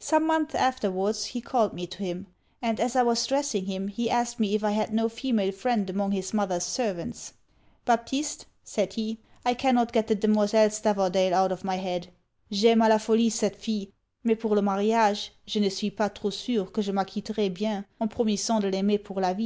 [0.00, 2.28] Some months afterwards he called me to him;
[2.62, 5.90] and as I was dressing him he asked me if I had no female friend
[5.90, 7.34] among his mother's servants.
[7.84, 12.08] 'Baptiste,' said he, 'I cannot get the Demoiselle Stavordale out of my head.
[12.50, 13.88] _J'aime a la folie cette fille
[14.24, 18.08] mais pour le mariage, je ne suis pas trop sur, que je m'acquitterai bien, en
[18.08, 19.44] promissant de l'aimer pour la vie.